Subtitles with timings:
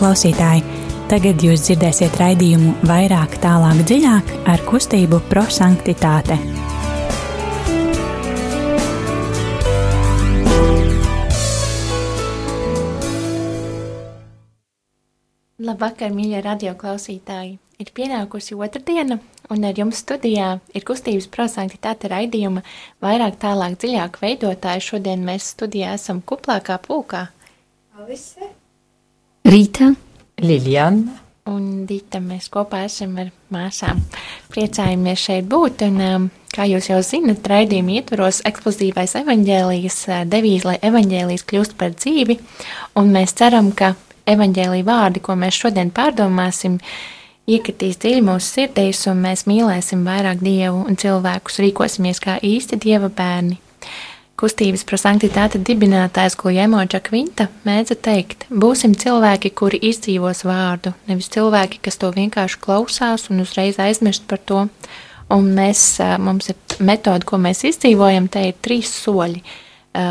[0.00, 0.64] klausītāji!
[1.10, 6.36] Tagad jūs dzirdēsiet raidījumu vairāk, tālāk, dziļāk ar kustību prosanktitāte.
[15.60, 17.58] Labvakar, mīļie radio klausītāji!
[17.80, 19.18] Ir pienākusi otrdiena,
[19.52, 22.62] un ar jums studijā ir kustības prosanktitāte raidījuma
[23.04, 24.86] vairāk, tālāk, dziļāk veidotāji.
[24.92, 27.26] Šodien mēs studijā esam kuplākā pulkā.
[27.96, 28.52] Alise,
[29.50, 29.88] Rīta,
[30.46, 31.16] Liljana.
[31.50, 33.98] Un Dita, mēs kopā esam ar māsām.
[34.52, 40.66] Priecājamies šeit būt, un um, kā jūs jau zinat, raidījuma ietvaros eksplozīvais evaņģēlijas uh, devīz,
[40.68, 42.36] lai evaņģēlijas kļūst par dzīvi,
[43.00, 43.96] un mēs ceram, ka
[44.30, 46.76] evaņģēlija vārdi, ko mēs šodien pārdomāsim,
[47.50, 53.10] iekritīs dziļi mūsu sirdīs, un mēs mīlēsim vairāk Dievu un cilvēkus, rīkosimies kā īsti Dieva
[53.10, 53.58] bērni.
[54.40, 62.00] Kustības prosanktitāte dibinātājs Guljēmo Čakvinta mēdza teikt, būsim cilvēki, kuri izdzīvos vārdu, nevis cilvēki, kas
[62.00, 64.62] to vienkārši klausās un uzreiz aizmirst par to.
[65.30, 65.82] Un mēs,
[66.24, 69.42] mums ir metode, ko mēs izdzīvojam, te ir trīs soļi.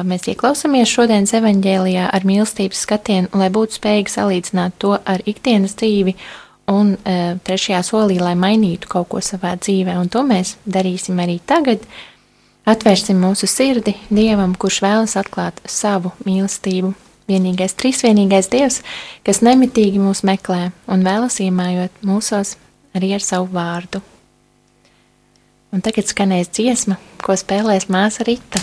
[0.06, 6.14] Mēs ieklausāmies šodienas evaņģēlijā ar mīlestības skatienu, lai būtu spējīgi salīdzināt to ar ikdienas dzīvi,
[6.70, 6.94] un
[7.50, 11.82] trešajā solī, lai mainītu kaut ko savā dzīvē, un to mēs darīsim arī tagad.
[12.70, 16.92] Atvērsim mūsu sirdi Dievam, kurš vēlas atklāt savu mīlestību.
[17.30, 18.80] Vienīgais, trīsvienīgais Dievs,
[19.26, 22.56] kas nemitīgi mūs meklē un vēlas iemājot mūsos
[22.98, 24.02] arī ar savu vārdu.
[25.74, 28.62] Un tagad skanēs dziesma, ko spēlēs māsa Rita.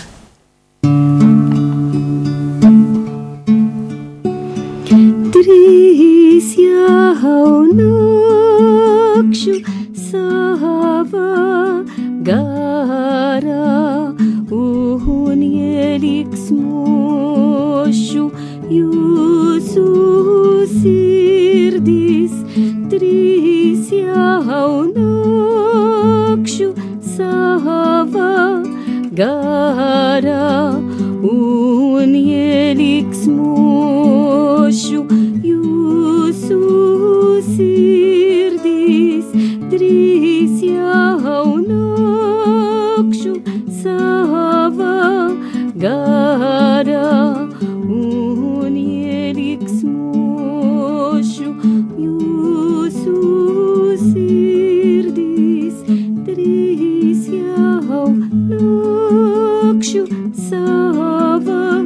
[59.77, 61.85] Nākšu savā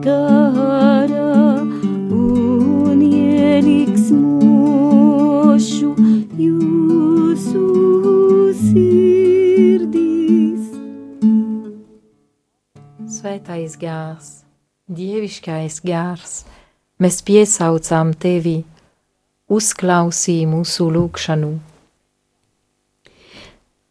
[0.00, 1.60] garā
[2.16, 4.30] un ieliksmošu
[6.40, 7.64] jūsu
[8.62, 10.00] sirdīs.
[13.04, 14.44] Svētais gārs,
[14.88, 16.48] dieviškais gārs,
[16.96, 18.64] mēs piesaucam tevi,
[19.52, 21.75] uzklausī mūsu lūgšanu.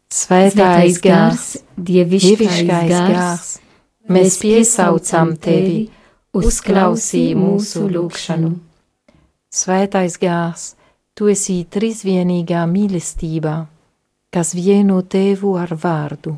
[0.06, 3.48] Svētais gārs, dieviškais gārs,
[4.06, 5.88] mēs piesaucam tevi,
[6.36, 8.52] uzklausī mūsu lūgšanu.
[9.50, 10.74] Svētais gārs,
[11.16, 13.56] tu esi trīsvienīgā mīlestībā,
[14.30, 16.36] kas vieno tevu ar vārdu.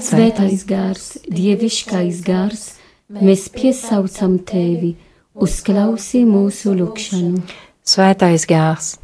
[0.00, 2.68] Svētais gars, dieviškais gars,
[3.12, 4.94] mēs piesaucam tevi,
[5.36, 7.42] uzklausī mūsu lūgšanu.
[7.84, 8.94] Svētais gārs,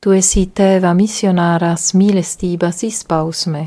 [0.00, 3.64] tu esi tēva misionārās mīlestības izpausme,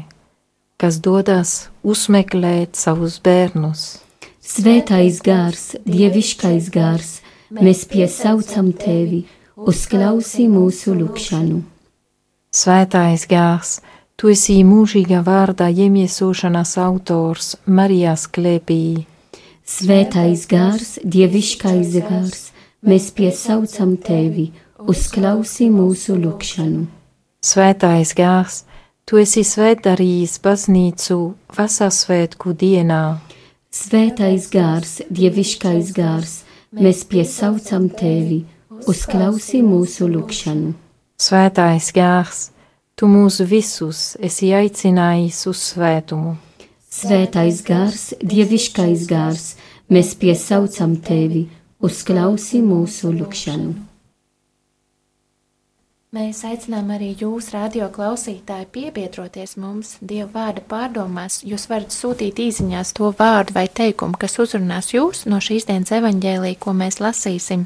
[0.80, 4.00] kas dodas uzmeklēt savus bērnus.
[4.41, 7.20] Svētais gars, dieviškais gars,
[7.52, 9.25] mēs piesaucam tevi,
[9.56, 11.62] uzklausī mūsu lūgšanu.
[12.52, 13.78] Svētais gārs,
[14.16, 19.06] tu esi mūžīga vārda iemiesošanas autors Marijas klēpī.
[19.68, 22.41] Svētais gars, dieviškais gars,
[22.84, 24.50] mēs piesaucam tevi,
[24.90, 26.85] uzklausī mūsu lūgšanu.
[27.41, 28.61] Svētais gārs,
[29.05, 31.17] tu esi svētdarījis baznīcu
[31.58, 33.03] vasasvētku dienā.
[33.72, 36.41] Svētais gars, dieviškais gars,
[36.76, 38.44] mēs piesaucam tevi,
[38.88, 40.73] uzklausī mūsu lūgšanu.
[41.22, 42.50] Svētais gārs,
[42.96, 46.35] tu mūs visus esi aicinājis uz svētumu.
[46.91, 49.53] Svētais gars, dieviškais gars,
[49.90, 51.47] mēs piesaucam tevi,
[51.79, 53.91] uzklausī mūsu lūgšanu.
[56.11, 61.37] Mēs aicinām arī jūs, radio klausītāji, piebiedroties mums Dieva vārda pārdomās.
[61.47, 66.58] Jūs varat sūtīt īsiņās to vārdu vai teikumu, kas uzrunās jūs no šīs dienas evaņģēlī,
[66.59, 67.63] ko mēs lasīsim.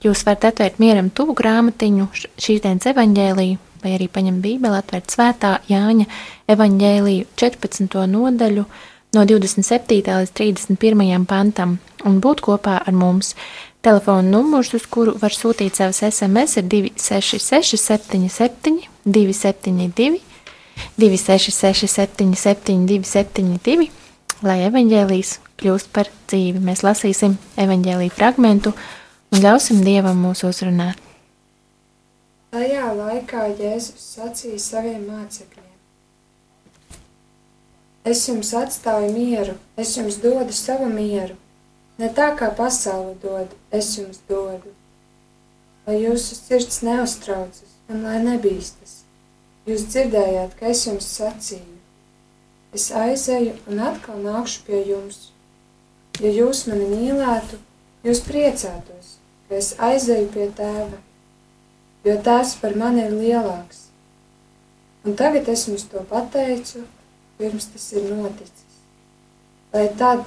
[0.00, 3.46] Jūs varat atvērt mieram tuvu grāmatiņu šīs dienas evaņģēlī,
[3.84, 6.08] vai arī paņemt bībeli, atvērt svētā Jāņa
[6.56, 8.06] evaņģēlīju 14.
[8.14, 8.64] nodaļu
[9.12, 10.00] no 27.
[10.08, 11.28] līdz 31.
[11.28, 11.76] pantam
[12.08, 13.34] un būt kopā ar mums.
[13.82, 20.20] Telefona numurs, uz kuru var sūtīt savus SMS, ir 266, 77, 272,
[21.02, 23.88] 266, 77, 272,
[24.46, 26.62] lai evaņģēlīs kļūst par dzīvi.
[26.62, 28.70] Mēs lasīsim evaņģēlīju fragmentu
[29.34, 31.02] un ļausim Dievam mūs uzrunāt.
[32.54, 35.70] Tajā laikā Jēzus sacīja saviem mācekļiem:
[38.06, 41.34] Es jums atstāju mieru, es jums dodu savu mieru
[42.00, 44.72] Ne tā kā pasaule dod, es jums dodu,
[45.86, 49.02] lai jūsu sirds neuztraucas un lai nebīstas.
[49.68, 51.78] Jūs dzirdējāt, ka es jums sacīju.
[52.72, 55.28] Es aizēju un atkal nākšu pie jums.
[56.20, 57.60] Ja jūs mani mīlētu,
[58.06, 59.16] jūs priecātos,
[59.48, 60.98] ka es aizēju pie tēva,
[62.06, 63.86] jo tēvs par mani ir lielāks.
[65.04, 66.84] Un tagad es jums to pateicu,
[67.38, 68.78] pirms tas ir noticis.
[69.72, 70.26] Lai tad,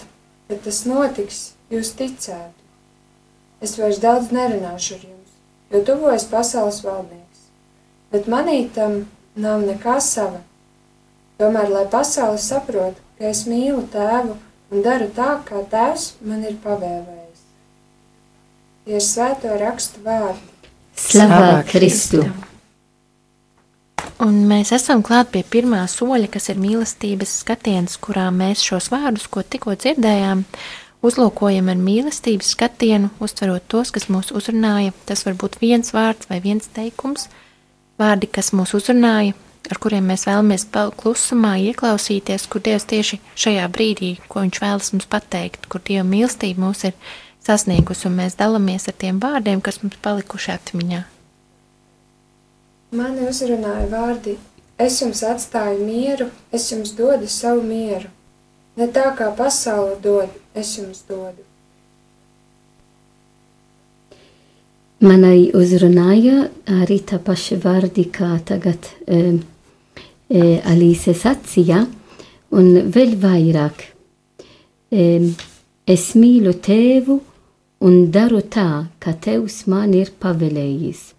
[0.50, 1.42] kad tas notiks,
[1.74, 2.64] jūs ticētu.
[3.64, 5.38] Es vairs daudz nerunāšu ar jums,
[5.72, 7.46] jo tuvojas pasaules valdnieks,
[8.12, 9.06] bet manī tam
[9.36, 10.44] nav nekā sava.
[11.40, 14.38] Tomēr, lai pasaule saprot, ka es mīlu tēvu
[14.72, 17.46] un daru tā, kā tēvs man ir pavēlējis.
[18.86, 20.52] Tie ir svēto rakstu vārdi.
[20.96, 22.24] Slavā Kristu!
[24.24, 29.26] Un mēs esam klāt pie pirmā soļa, kas ir mīlestības skatiens, kurā mēs šos vārdus,
[29.28, 30.46] ko tikko dzirdējām,
[31.04, 34.94] uzlūkojam ar mīlestības skatienu, uztverot tos, kas mūs uzrunāja.
[35.10, 37.28] Tas var būt viens vārds vai viens teikums,
[38.00, 39.36] vārdi, kas mūs uzrunāja,
[39.68, 40.70] ar kuriem mēs vēlamies
[41.02, 46.70] klusumā ieklausīties, kur Dievs tieši šajā brīdī, ko Viņš vēlas mums pateikt, kur Dieva mīlestība
[46.70, 46.96] mūs ir
[47.44, 51.04] sasniegusi, un mēs dalāmies ar tiem vārdiem, kas mums palikuši atmiņā.
[52.96, 54.38] Mani uzrunāja vārdi:
[54.80, 58.10] Es jums atstāju mieru, es jums dodu savu mieru.
[58.76, 61.44] Ne tā kā pasaule dod, es jums dodu.
[65.06, 66.50] Manai uzrunāja
[66.82, 69.40] arī tā paša vārdi, kā tagad e,
[70.28, 71.86] e, Alīse sacīja,
[72.52, 73.84] un vēl vairāk.
[74.92, 75.10] E,
[75.88, 77.20] es mīlu tevu
[77.80, 81.15] un daru tā, kā tevs man ir pavēlējis.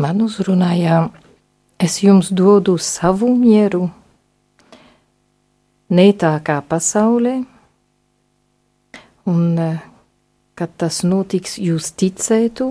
[0.00, 1.10] Man uzrunāja,
[1.78, 3.90] es jums dodu savu mieru.
[5.92, 7.34] Ne tā kā pasaulē,
[9.28, 9.82] un eh,
[10.56, 12.70] kad tas notiks, jūs ticētu,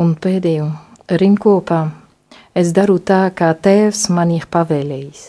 [0.00, 0.70] un pēdējo
[1.20, 1.80] rinkopā
[2.56, 5.24] es daru tā, kā tēvs man ir pavēlējis.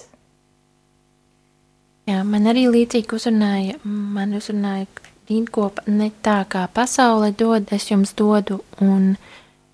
[2.07, 4.87] Jā, man arī līdzīgi uzrunāja, man uzrunāja
[5.27, 9.17] rīnkopa ne tā, kā pasaule dod, es jums dodu, un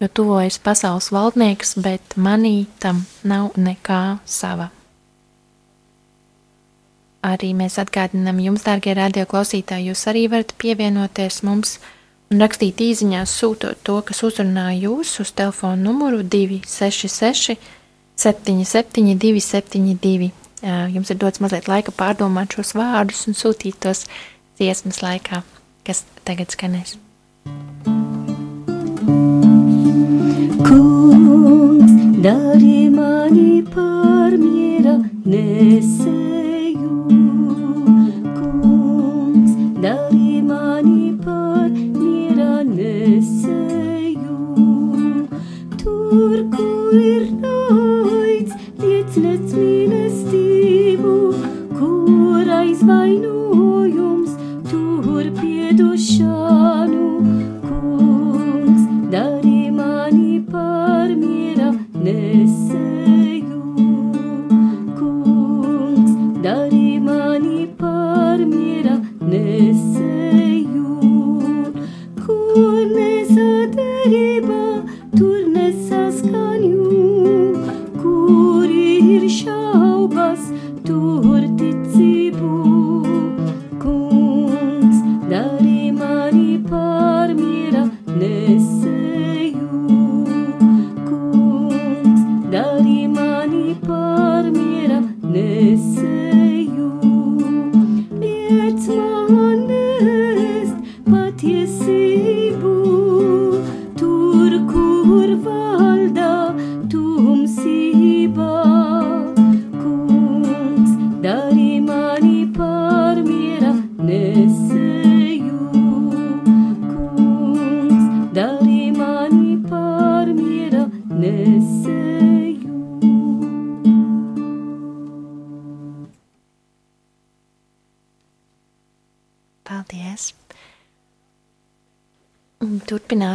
[0.03, 4.69] jo tuvojas pasaules valdnieks, bet manī tam nav nekā sava
[7.23, 11.77] arī mēs atgādinām jums, dārgie radioklausītāji, jūs arī varat pievienoties mums
[12.31, 17.57] un rakstīt īsiņās, sūtot to, kas uzrunā jūs uz telefona numuru 266,
[18.19, 20.31] 77, 272.
[20.93, 24.05] Jums ir dots mazliet laika pārdomāt šos vārdus un sūtīt tos
[24.59, 25.43] dziesmas laikā,
[25.87, 26.97] kas tagad skanēs.
[30.63, 31.91] Kungs,
[32.23, 36.22] dari mani par miera nesen.
[92.53, 92.92] dari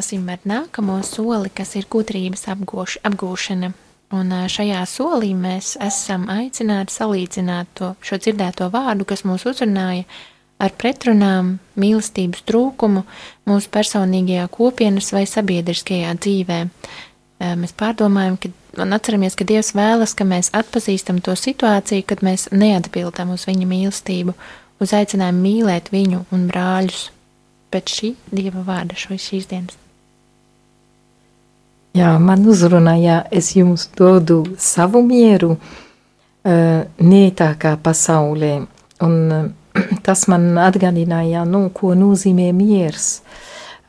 [0.09, 3.69] Turpināsim ar nākamo soli, kas ir gudrības apgūš, apgūšana.
[4.17, 10.07] Un šajā solī mēs esam aicināti salīdzināt to, šo dzirdēto vārdu, kas mūs uzrunāja,
[10.65, 13.03] ar pretrunām, mīlestības trūkumu
[13.51, 16.61] mūsu personīgajā kopienas vai sabiedriskajā dzīvē.
[17.61, 18.49] Mēs pārdomājam, ka,
[18.81, 23.69] un atceramies, ka Dievs vēlas, ka mēs atpazīstam to situāciju, kad mēs neatbildam uz viņa
[23.75, 24.33] mīlestību,
[24.81, 27.11] uz aicinājumu mīlēt viņu un brāļus
[27.69, 29.77] pēc šī Dieva vārda šo šīs dienas.
[31.97, 38.53] Jā, man uzrunāja, es jums dodu savu mieru, uh, ne tā kā pasaulē.
[39.07, 39.49] Un uh,
[40.07, 43.19] tas man atgādināja, nu, ko nozīmē miers.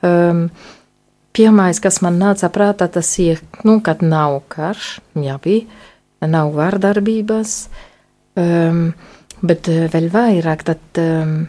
[0.01, 0.47] Um,
[1.35, 5.67] Pirmais, kas man nāca prātā, tas ir, nu, kad nav karš, jā, bija,
[6.25, 7.53] nav vārdarbības,
[8.41, 8.81] um,
[9.45, 10.83] bet vēl vairāk tad.
[10.99, 11.39] Um,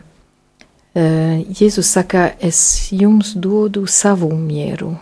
[0.91, 4.97] Eh, Jēzus saka, es jums dodu savu mieru.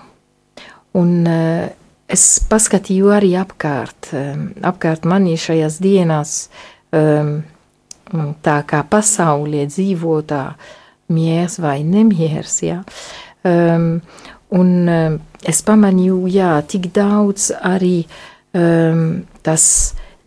[0.99, 1.69] Un eh,
[2.09, 4.35] es paskatīju arī apkārt, eh,
[4.67, 6.35] apkārt manī šajās dienās,
[6.89, 10.43] tā kā pasaulē dzīvo tā
[11.13, 12.79] miers vai nemiers, jā.
[14.49, 14.71] Un
[15.53, 18.07] es pamanīju, jā, tik daudz arī
[19.45, 19.67] tas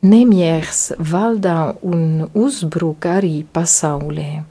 [0.02, 4.44] nemiers valdā un uzbruk arī pasaulē.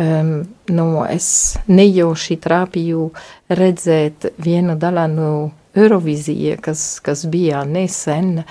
[0.00, 3.10] Um, nu, es nejauši trāpīju
[3.52, 5.32] redzēt vienu daļu no
[5.76, 8.46] Eurovizija, kas, kas bija nesen,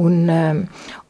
[0.00, 0.62] un, um,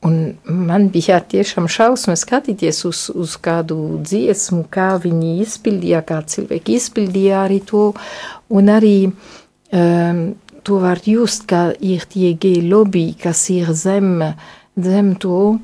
[0.03, 0.17] un
[0.49, 7.45] man bija tiešām šausmas skatīties uz, uz kādu dziesmu, kā viņi izpildīja, kā cilvēki izpildīja
[7.45, 7.87] arī to,
[8.51, 10.27] un arī um,
[10.67, 14.17] to var just, ka ir tie gay lobby, kas ir zem,
[14.75, 15.57] zem to,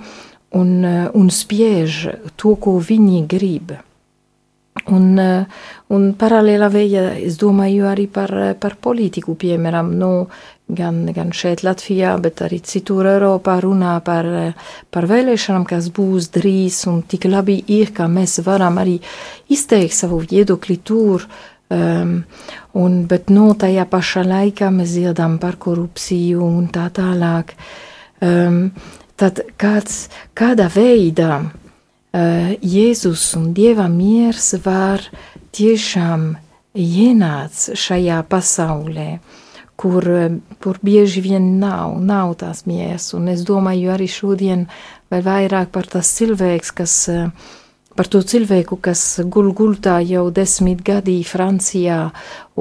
[0.54, 2.02] un, un spiež
[2.36, 3.80] to, ko viņi grib.
[4.88, 5.44] Un, eh,
[5.92, 10.28] un paralēlā veidā es domāju arī par, eh, par politiku, piemēram, nu,
[10.74, 14.52] gan, gan šeit Latvijā, bet arī citur Eiropā runā par, eh,
[14.90, 19.00] par vēlēšanām, kas būs drīz, un tik labi ir, ka mēs varam arī
[19.48, 21.26] izteikt savu viedokli tur,
[21.70, 22.24] um,
[22.74, 27.50] un, bet no tajā pašā laikā mēs dzirdam par korupciju un tā tālāk.
[28.20, 28.72] Um,
[29.16, 31.50] tad kāds, kādā veidā
[32.12, 35.04] Jēzus un Dieva miers var
[35.54, 36.32] tiešām
[36.74, 39.20] ienāc šajā pasaulē,
[39.78, 40.06] kur,
[40.58, 43.12] kur bieži vien nav, nav tās miers.
[43.14, 44.66] Un es domāju arī šodien
[45.10, 46.96] vēl vairāk par tas cilvēks, kas,
[48.00, 52.06] par to cilvēku, kas gul gultā jau desmit gadī Francijā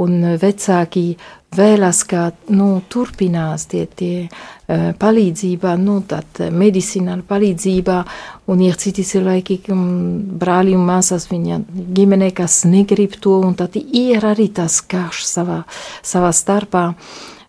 [0.04, 1.14] un vecāki
[1.56, 7.98] vēlas, ka nu, turpinās tie, tie uh, palīdzībā, nu, tad medicināla palīdzībā,
[8.52, 9.62] un ir citi cilvēki,
[10.44, 15.62] brāļi un māsas viņa ģimene, kas negrib to, un tad ir arī tas karš savā,
[16.04, 16.90] savā starpā.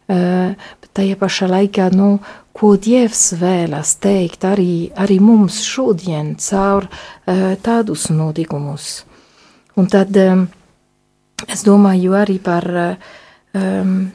[0.07, 0.55] Uh,
[0.95, 2.19] tajā pašā laikā, nu,
[2.57, 9.05] ko Dievs vēlas teikt arī, arī mums šodien caur uh, tādus notikumus.
[9.79, 10.47] Un tad um,
[11.49, 12.67] es domāju arī par
[13.55, 14.11] um,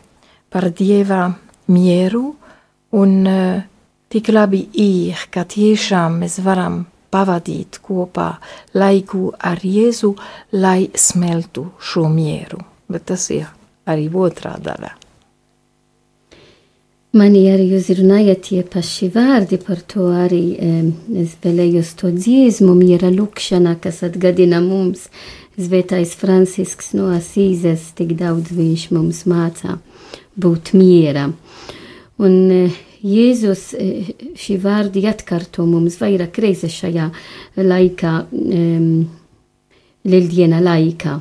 [0.55, 1.33] par dieva
[1.67, 2.35] mieru,
[2.95, 3.63] un uh,
[4.07, 8.29] tik labi ir, ka tiešām mēs varam pavadīt kopā
[8.79, 10.13] laiku ar Jēzu,
[10.55, 12.61] lai smeltu šo mieru.
[12.87, 13.49] Bet tas ir
[13.91, 15.04] arī otrā daļa.
[19.87, 25.05] To arī, um, es vēlējos to dziesmu miera lukšana, kas atgadina mums
[25.55, 29.77] Svētais Francisks no Asīzes, tik daudz viņš mums mācā
[30.35, 31.29] būt miera.
[32.19, 37.05] Un eh, Jēzus eh, šī vārdi atkārto mums vairāk reizes šajā
[37.63, 38.89] laikā, um,
[40.03, 41.15] lieldiena laikā.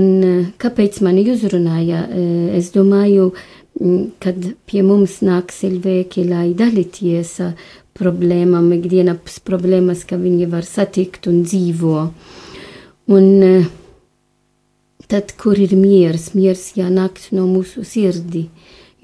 [0.00, 2.06] Un eh, kāpēc man uzrunāja?
[2.56, 3.63] Es domāju, mm,
[4.22, 7.40] kad pie mums nāk cilvēki, lai dalīties
[7.94, 12.30] problēmām, ikdienas problēmas, ka viņi var satikt un dzīvot.
[13.14, 13.66] Un eh,
[15.10, 18.46] tad, kur ir miers, miers jānāk no mūsu sirdi,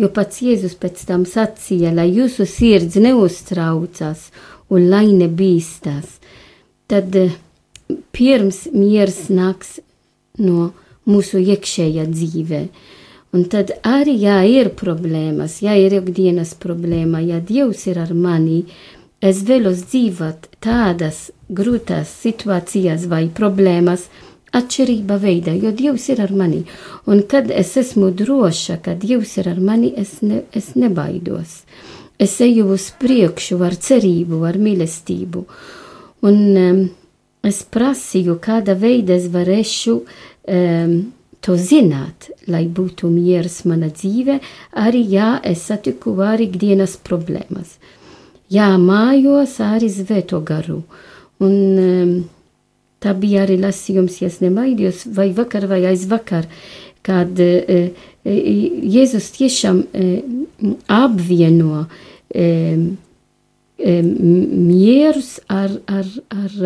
[0.00, 4.30] jo pats Jēzus pēc tam sacīja, lai jūsu sirds neuztraucas
[4.72, 6.16] un lai nebīstas,
[6.88, 7.36] tad eh,
[8.16, 9.78] pirms miers nāks
[10.40, 10.70] no
[11.10, 12.64] mūsu iekšējā dzīvē.
[13.30, 18.64] Un tad arī, ja ir problēmas, ja ir ikdienas problēma, ja Dievs ir ar mani,
[19.22, 24.08] es vēlos dzīvot tādas grūtās situācijās vai problēmas
[24.50, 26.64] atšķirība veidā, jo Dievs ir ar mani.
[27.06, 31.60] Un kad es esmu droša, ka Dievs ir ar mani, es, ne, es nebaidos.
[32.18, 35.44] Es eju uz priekšu ar cerību, ar mīlestību.
[36.26, 36.82] Un um,
[37.46, 40.98] es prasīju, kāda veida es varēšu um,
[41.44, 44.38] to zināt, lai būtu miers mana dzīve,
[44.76, 47.78] arī jā, es satiku arī ikdienas problēmas.
[48.50, 50.82] Jā, mājos arī zvēto garu.
[51.40, 52.14] Un um,
[53.00, 56.48] tā bija arī lasījums, ja nemaidos, vai vakar vai aizvakar,
[57.06, 62.82] kad uh, Jēzus tiešām uh, apvieno um,
[63.80, 64.10] um,
[64.68, 66.58] mierus ar, ar, ar,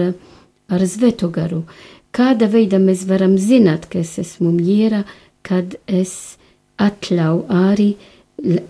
[0.75, 1.63] ar zvēto garu.
[1.63, 5.01] Uh, Kāda veida mēs varam zināt, ka es esmu miera,
[5.43, 6.37] kad es
[6.79, 7.89] atļauju arī,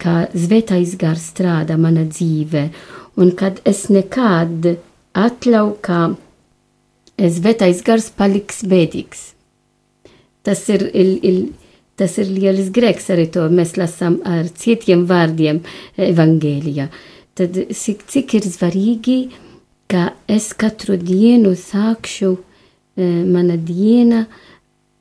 [0.00, 2.70] kā svētais gars strādā mana dzīve,
[3.20, 4.70] un kad es nekad
[5.12, 5.98] atļauju, ka
[7.34, 9.26] svētais gars paliks bēdīgs.
[10.44, 11.38] Tas ir, il, il,
[12.00, 15.60] tas ir liels grēks, arī to mēs lasām ar citiem vārdiem
[16.00, 16.88] evangēlijā.
[17.36, 19.20] Tad cik, cik ir svarīgi,
[19.90, 22.53] ka es katru dienu sākšu Eh,
[22.96, 24.24] mana diena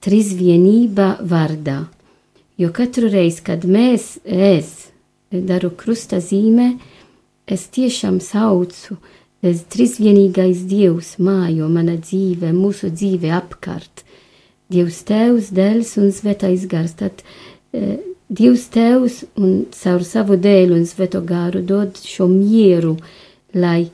[0.04, 1.84] trīsvienība vārdā.
[2.58, 4.92] Jo katru reizi, kad mēs, es
[5.32, 6.74] daru krusta zīmē,
[7.50, 8.98] es tiešām saucu,
[9.44, 14.04] es trīsvienīgais Dievs mājo mana dzīve, mūsu dzīve apkārt.
[14.74, 16.96] Dievs Tēvs, Dēls un Svētais Gars.
[16.98, 17.24] Tad
[17.74, 22.96] eh, Dievs Tēvs un caur savu dēlu un Svēto Gāru dod šo mieru,
[23.54, 23.92] lai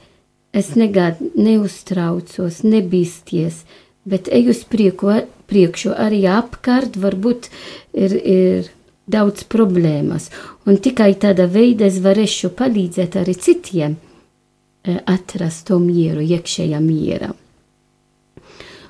[0.56, 3.64] es negad neuztraucos, nebīsties,
[4.10, 5.14] bet eju uz prieku,
[5.50, 7.50] priekšu arī apkārt, varbūt
[7.94, 8.70] ir, ir
[9.10, 10.30] daudz problēmas.
[10.70, 17.32] Un tikai tādā veidā es varēšu palīdzēt arī citiem eh, atrast to mieru, iekšējā miera.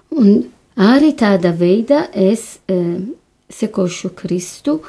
[0.09, 0.41] Un
[0.79, 2.77] arī tādā veidā es e,
[3.53, 4.79] sekošu Kristu,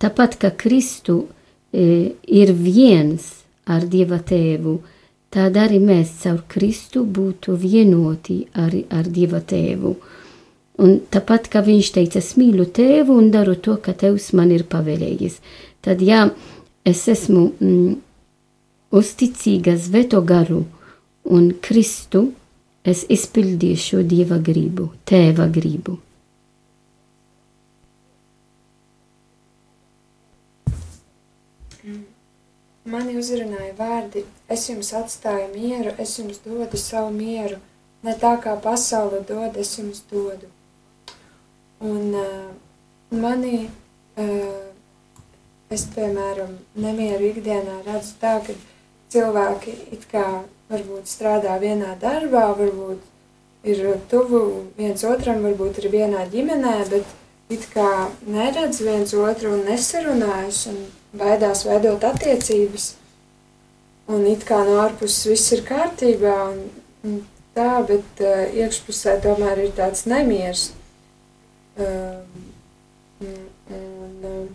[0.00, 1.20] tāpat kā Kristu
[1.72, 3.26] e, ir viens
[3.68, 4.78] ar Dieva tēvu,
[5.34, 9.92] Tad arī mēs caur Kristu būtu vienoti ar, ar Dieva tēvu.
[10.78, 14.64] Un tāpat kā viņš teica, es mīlu tēvu un daru to, ka tevs man ir
[14.70, 15.40] pavēlējis.
[15.84, 16.30] Tad, ja
[16.86, 17.94] es esmu mm,
[18.96, 20.64] uzticīga zveto garu
[21.28, 22.30] un Kristu,
[22.88, 25.98] es izpildīšu Dieva gribu, tēva gribu.
[32.88, 37.58] Mani uzrunāja vārdi, es jums atstāju mieru, es jums dodu savu mieru,
[38.06, 40.48] ne tā kā pasaule dod, es jums dodu.
[41.84, 42.48] Un uh,
[43.12, 43.66] manī,
[44.16, 44.62] uh,
[45.68, 48.56] es, piemēram, nemieru ikdienā redzu tā, ka
[49.12, 50.24] cilvēki it kā
[50.72, 54.42] varbūt strādā vienā darbā, varbūt ir tuvu
[54.78, 57.17] viens otram, varbūt ir vienā ģimenē, bet
[57.48, 60.78] it kā neredz viens otru un nesarunājas un
[61.16, 62.84] baidās veidot attiecības.
[64.08, 66.58] Un it kā no ārpuses viss ir kārtībā, un,
[67.04, 67.12] un
[67.56, 70.64] tā, bet uh, iekšpusē tomēr ir tāds nemieris.
[71.78, 72.16] Uh,
[73.20, 73.34] un,
[73.76, 74.48] un, un,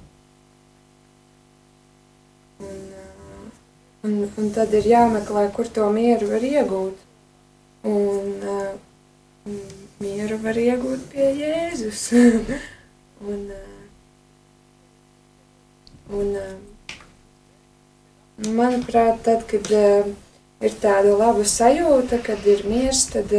[4.04, 6.98] un, un tad ir jāmeklē, kur to mieru var iegūt.
[7.90, 8.26] Un,
[8.58, 8.72] uh,
[10.04, 12.02] mieru var iegūt pie Jēzus.
[13.24, 13.84] un, uh,
[16.12, 16.56] Un, eh,
[18.52, 20.10] manuprāt, tad, kad uh,
[20.60, 23.32] ir tāda laba sajūta, kad ir miers, tad,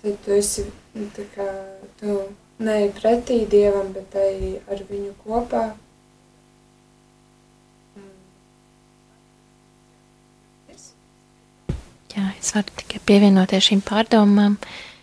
[0.00, 0.64] tad tu esi
[0.96, 1.48] nu, kā,
[2.00, 2.16] tu
[2.64, 5.66] neej pretī Dievam, bet ej ar viņu kopā.
[12.14, 14.56] Jā, es varu tikai pievienoties šīm pārdomām.
[14.56, 14.93] Uh,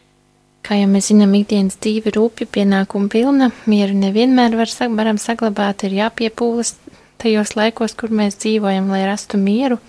[0.72, 5.98] Kā jau mēs zinām, ikdienas dzīve rūpja, pienākuma pilna, mieru nevienmēr var, varam saglabāt, ir
[5.98, 6.78] jāpiepūlas
[7.20, 9.82] tajos laikos, kur mēs dzīvojam, lai rastu mieru.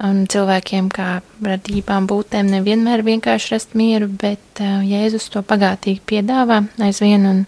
[0.00, 6.62] Un cilvēkiem, kā radībām, būtēm, nevienmēr vienkārši rast mieru, bet uh, Jēzus to pagātīgi piedāvā
[6.88, 7.28] aizvien.
[7.28, 7.44] Un,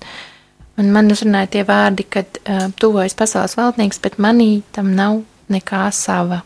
[0.76, 5.86] un man uzrunāja tie vārdi, kad uh, tuvojas pasaules valdnieks, bet manī tam nav nekā
[5.96, 6.42] sava.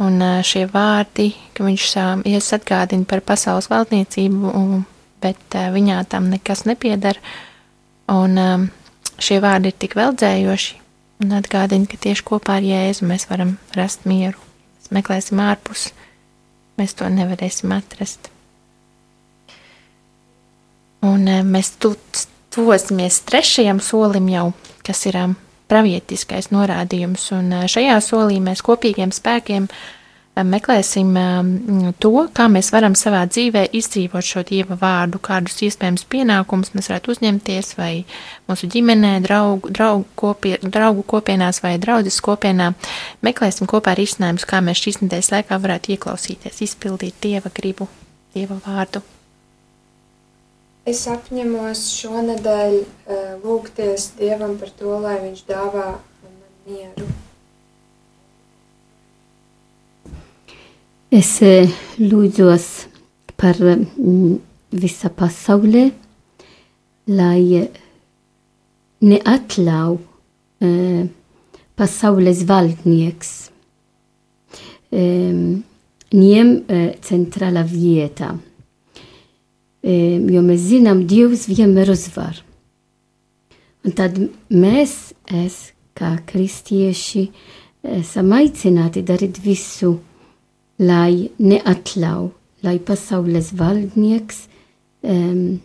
[0.00, 1.86] Un šie vārdi, ka viņš
[2.24, 4.52] Jēzus atgādina par pasaules valdniecību,
[5.20, 7.20] bet viņā tam nekas nepiedara.
[8.08, 8.40] Un
[9.20, 10.78] šie vārdi ir tik veldzējoši
[11.20, 14.40] un atgādina, ka tieši kopā ar Jēzu mēs varam rast mieru.
[14.80, 15.90] Mēs meklēsim ārpus,
[16.80, 18.32] mēs to nevarēsim atrast.
[21.04, 21.92] Un mēs tu,
[22.52, 24.50] tuvosimies trešajam solim jau,
[24.84, 25.20] kas ir
[25.70, 29.70] pravietiskais norādījums, un šajā solī mēs kopīgiem spēkiem
[30.46, 31.10] meklēsim
[32.00, 37.14] to, kā mēs varam savā dzīvē izdzīvot šo dieva vārdu, kādus iespējams pienākumus mēs varētu
[37.14, 37.92] uzņemties, vai
[38.48, 42.72] mūsu ģimenē, draugu, draugu, kopie, draugu kopienās vai draudzes kopienā.
[43.26, 47.90] Meklēsim kopā risinājumus, kā mēs šīs nedēļas laikā varētu ieklausīties, izpildīt dieva gribu,
[48.34, 49.04] dieva vārdu.
[50.88, 57.08] Es apņemos šonadēļ uh, lūgties Dievam par to, lai Viņš dāvā man mieru.
[61.10, 61.68] Es uh,
[62.00, 62.68] lūdzos
[63.40, 64.38] par mm,
[64.80, 65.90] visa pasaulē,
[67.10, 67.66] lai
[69.00, 71.08] neatļauj uh,
[71.76, 73.32] pasaules valdnieks
[74.92, 75.60] um,
[76.12, 78.34] ņem uh, centrāla vieta
[79.82, 82.42] jo mēs zinām, Dievs vienmēr uzvar.
[83.84, 84.18] Un tad
[84.52, 87.30] mēs, es, kā kristieši,
[88.00, 89.96] esam aicināti darīt visu,
[90.80, 92.28] lai neatļauj,
[92.64, 94.44] lai pasaules valdnieks
[95.00, 95.60] um,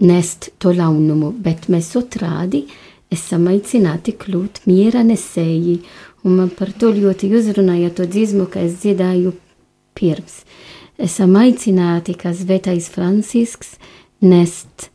[0.00, 2.64] nest to launumu, bet mēs otrādi
[3.12, 5.80] esam aicināti kļūt miera nesēji,
[6.24, 9.34] un man par to ļoti uzrunāja to dziesmu, ka es dziedāju
[9.96, 10.42] pirms.
[10.44, 13.76] Uh, esam aicināti, kā Svētais Francisks,
[14.24, 14.88] nest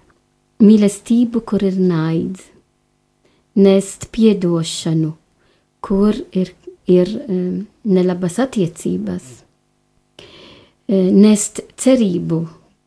[0.61, 2.43] mīlestību, kur ir naids,
[3.57, 5.13] nest piedošanu,
[5.81, 6.53] kur ir,
[6.89, 12.41] ir um, nelabas attiecības, uh, nest cerību,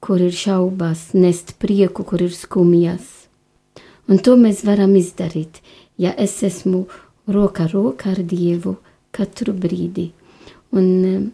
[0.05, 3.13] kur ir šaubas, nest prieku, kur ir skumjas.
[4.11, 5.63] Un to mēs varam izdarīt,
[5.97, 6.85] ja es esmu
[7.31, 8.77] roka rokā ar Dievu
[9.15, 10.11] katru brīdi.
[10.75, 11.25] Un um,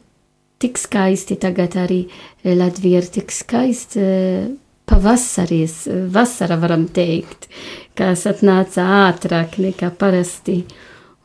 [0.61, 4.51] tik skaisti tagad arī eh, Latvija ir tik skaisti eh,
[4.91, 7.49] pavasaries, eh, vasara varam teikt,
[7.97, 10.63] kas atnāca ātrāk nekā parasti.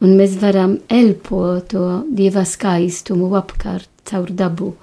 [0.04, 4.74] Un mēs varam elpot to dieva skaistumu apkārt caur dabu.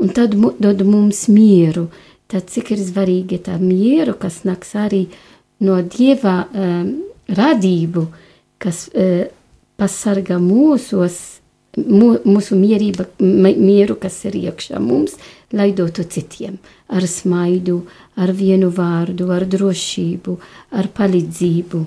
[0.00, 1.86] Un tad dod mums mieru.
[2.26, 5.04] Tad cik ir svarīgi tā mieru, kas nāks arī
[5.62, 6.88] no dieva um,
[7.30, 8.02] radību,
[8.58, 9.28] kas uh,
[9.78, 11.20] pasargā mūsos
[11.76, 15.16] mūsu mierība, mieru, kas ir iekšā mums,
[15.52, 16.58] lai dotu citiem
[16.88, 17.82] ar smaidu,
[18.16, 20.36] ar vienu vārdu, ar drošību,
[20.72, 21.82] ar palīdzību,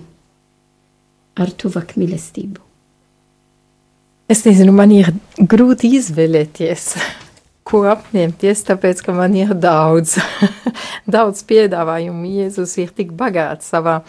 [1.39, 2.65] ar tuvāk mīlestību.
[4.29, 6.91] Es nezinu, man ir grūti izvēlēties,
[7.69, 10.19] ko apņemties, tāpēc, ka man ir daudz,
[11.15, 12.29] daudz piedāvājumu.
[12.43, 14.03] Jēzus ir tik bagāts savā,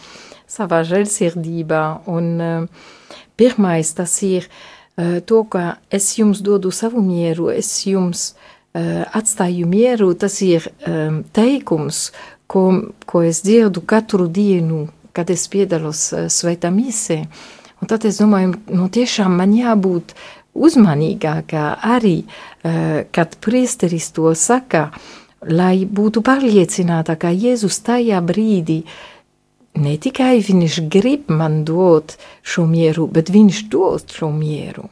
[0.51, 2.93] savā žēlsirdībā, un uh,
[3.41, 4.79] pirmais tas ir Eh,
[5.27, 11.23] to, ka es jums dodu savu mieru, es jums uh, atstāju mieru, tas ir um,
[11.37, 12.11] teikums,
[12.51, 12.65] ko,
[13.07, 17.25] ko es dzirdu katru dienu, kad es piedalos svētā misē.
[17.81, 20.15] Un tad es domāju, nu tiešām man jābūt
[20.55, 22.17] uzmanīgākā arī,
[23.15, 24.91] kad priesteris to saka,
[25.47, 28.83] lai būtu pārliecināta, ka Jēzus tajā brīdī
[29.79, 34.89] ne tikai viņš grib man dot šo mieru, bet viņš dod šo mieru.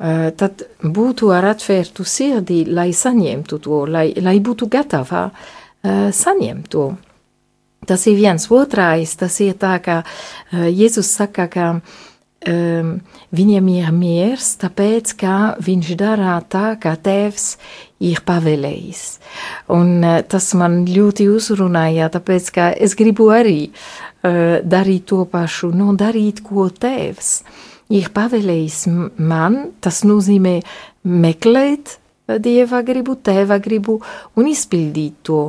[0.00, 6.70] Uh, tad būtu ar atvērtu sirdī, lai saņemtu to, lai, lai būtu gatava uh, saņemt
[6.72, 6.86] to.
[7.88, 11.66] Tas ir viens otrais, tas ir tā, ka uh, Jēzus saka, ka
[12.48, 12.94] um,
[13.36, 17.58] viņam ir miers, tāpēc, ka viņš dara tā, kā tēvs
[18.00, 19.02] ir pavēlējis.
[19.76, 25.72] Un uh, tas man ļoti uzrunāja, tāpēc, ka es gribu arī uh, darīt to pašu,
[25.76, 27.34] nu, darīt, ko tēvs
[27.90, 28.84] ir pavēlējis
[29.18, 30.60] man, tas nozīmē
[31.04, 31.98] meklēt
[32.40, 33.98] dieva gribu, tēva gribu
[34.38, 35.44] un izpildīt to.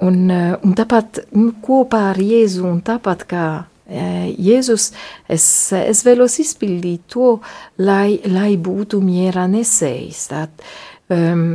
[0.00, 3.48] Un, uh, un tāpat nu, kopā ar Jēzu un tāpat kā
[3.90, 4.92] Jēzus,
[5.26, 7.40] es, es vēlos izpildīt to,
[7.82, 10.20] lai, lai būtu miera nesējis.
[10.30, 10.62] Tad,
[11.10, 11.46] um,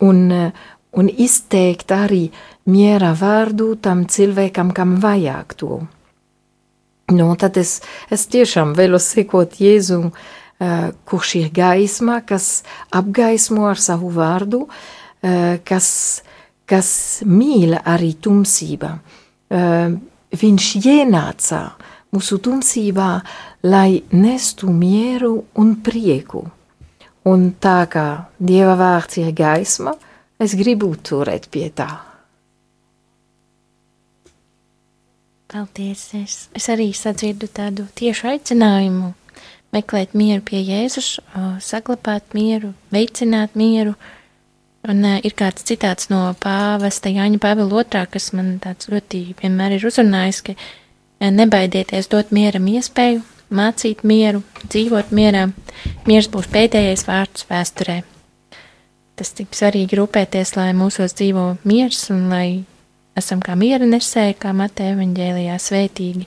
[0.00, 0.22] un,
[0.92, 2.26] un izteikt arī
[2.70, 5.80] miera vārdu tam cilvēkam, kam vajag to.
[7.14, 7.78] Nu, tad es,
[8.10, 15.54] es tiešām vēlos sekot Jēzum, uh, kurš ir gaisma, kas apgaismo ar savu vārdu, uh,
[15.62, 15.88] kas,
[16.66, 16.90] kas
[17.22, 18.96] mīl arī tumsība.
[19.46, 19.94] Uh,
[20.34, 21.62] viņš ienāca
[22.10, 23.10] mūsu tumsībā,
[23.70, 26.42] lai nestu mieru un prieku.
[27.26, 28.06] Un tā kā
[28.38, 29.96] Dieva vārds ir gaisma,
[30.38, 31.88] es gribu turēt pie tā.
[35.50, 36.08] Paldies!
[36.18, 39.12] Es, es arī sadzirdu tādu tiešu aicinājumu
[39.74, 41.16] meklēt mieru pie Jēzus,
[41.62, 43.96] saglabāt mieru, veicināt mieru,
[44.86, 49.76] Un uh, ir kāds citāts no pāvesta Jāņa Pāvila otrā, kas man tāds ļoti vienmēr
[49.76, 55.48] ir uzrunājis, ka uh, nebaidieties dot mieram iespēju, mācīt mieru, dzīvot mierā.
[56.06, 58.02] Miers būs pēdējais vārds vēsturē.
[59.16, 62.48] Tas tik svarīgi rūpēties, lai mūsos dzīvo miers un lai
[63.16, 66.26] esam kā miera nesēji, kā Mateja evaņģēlijā svētīgi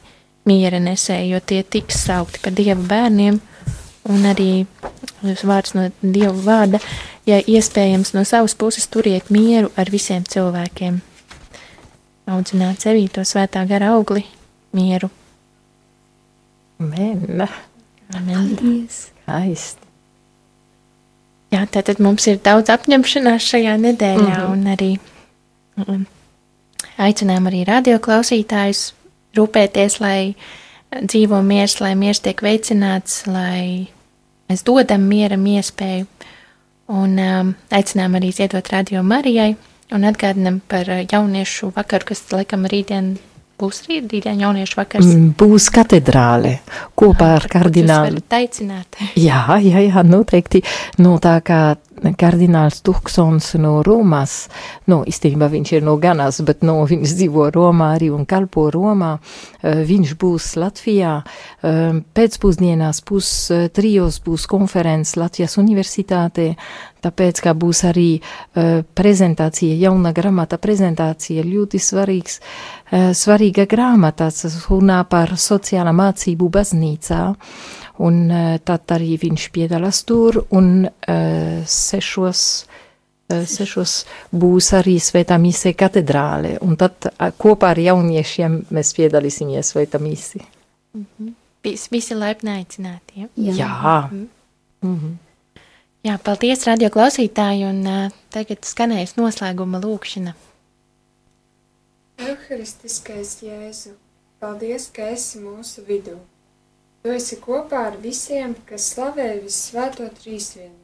[0.49, 3.37] miera nesēji, jo tie tiks saukti par Dieva bērniem
[4.09, 4.65] un arī
[5.21, 6.81] vārds no Dieva vārda
[7.29, 11.01] ja iespējams no savas puses turiet mieru ar visiem cilvēkiem.
[12.29, 14.25] audzināt sevī to svētā gara augli,
[14.73, 15.09] mieru.
[16.79, 17.47] Amen.
[18.15, 18.55] Amen.
[18.55, 19.11] Paldies!
[19.23, 19.85] Skaisti.
[21.49, 24.51] Jā, tātad mums ir daudz apņemšanās šajā nedēļā, mm -hmm.
[24.53, 24.89] un arī
[25.81, 26.05] um,
[26.97, 28.81] aicinām arī radioklausītājus
[29.37, 30.35] rūpēties, lai
[30.93, 33.89] dzīvo miers, lai miers tiek veicināts, lai
[34.49, 36.05] mēs dodam mieram iespēju.
[36.89, 39.55] Un um, aicinām arī ziedot radio Marijai
[39.91, 43.17] un atgādinam par jauniešu vakaru, kas laikam rītdien
[43.59, 45.09] būs rītdien jauniešu vakars.
[45.09, 46.59] Mm, Būs katedrāle
[46.99, 48.23] kopā ar kardinālu.
[49.27, 50.63] Jā, jā, jā, noteikti.
[50.99, 51.61] No tā kā
[52.19, 54.47] kardināls Tuksons no Romas,
[54.87, 59.17] no īstenībā viņš ir no Ganas, bet no viņš dzīvo Romā arī un kalpo Romā.
[59.61, 61.19] Eh, Viņš būs Latvijā.
[61.19, 66.53] Eh, Pēcpusdienās pus eh, trijos būs konferences Latvijas universitātē,
[67.03, 68.19] tāpēc, ka būs arī
[68.99, 77.21] prezentācija, jauna grāmata prezentācija, ļoti svarīgs, eh, svarīga grāmata, tas runā par sociālā mācību baznīcā,
[78.05, 82.43] un eh, tad arī viņš piedalās tur, un eh, sešos,
[83.29, 83.95] eh, sešos
[84.31, 90.41] būs arī svētā mise katedrāle, un tad eh, kopā ar jauniešiem mēs piedalīsimies svētā misi.
[91.63, 93.25] Vis, visi laipni aicināti.
[93.25, 93.33] Ja?
[93.35, 93.57] Jā.
[93.59, 93.97] Jā.
[94.85, 95.17] Mhm.
[96.07, 100.31] Jā, paldies, radio klausītāji, un uh, tagad skanēs noslēguma lūkšana.
[102.19, 103.93] Euharistiskais Jēzu,
[104.41, 106.17] paldies, ka esi mūsu vidū.
[106.99, 110.75] Tu esi kopā ar visiem, kas slavē visvēto trīsvienu.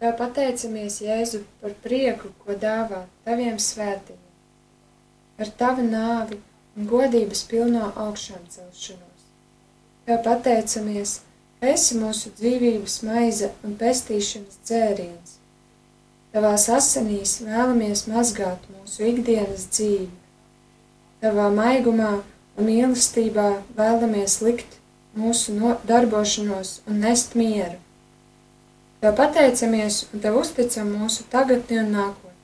[0.00, 4.18] Tev pateicamies, Jēzu, par prieku, ko dāvā taviem svētajiem,
[5.38, 6.40] par tavu nāvi
[6.74, 9.30] un godības pilno augšām celšanos.
[10.10, 11.20] Tev pateicamies,
[11.62, 15.35] esi mūsu dzīvības maize un pestīšanas dzēriens.
[16.36, 20.10] Tavās asinīs vēlamies mazgāt mūsu ikdienas dzīvi.
[21.22, 22.10] Tavā maigumā
[22.60, 23.46] un mīlestībā
[23.78, 24.74] vēlamies likt
[25.16, 27.78] mūsu no darbošanos un nest mieru.
[29.00, 32.34] Tev pateicamies un tev uzticam mūsu tagadni un nākotni.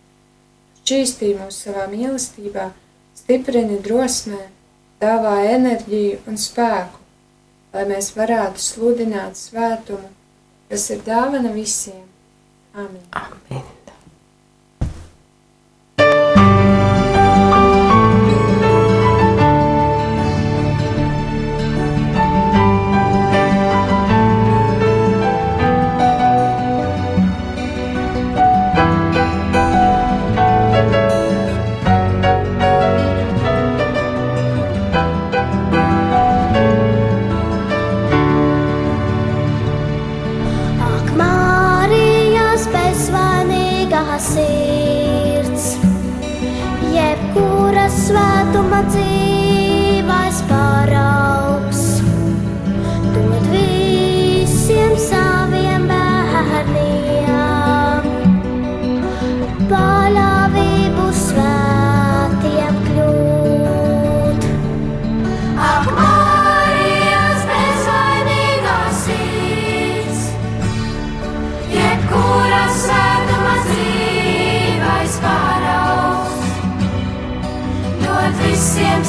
[0.81, 2.71] Šķīstī mūs savā mīlestībā,
[3.21, 4.41] stiprini drosmē,
[5.05, 7.05] dāvā enerģiju un spēku,
[7.77, 10.09] lai mēs varētu sludināt svētumu,
[10.73, 12.09] kas ir dāvana visiem.
[12.73, 13.05] Amen.
[13.13, 13.82] Amen.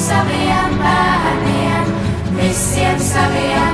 [0.04, 1.86] saviem bērniem,
[2.36, 3.73] visiem saviem.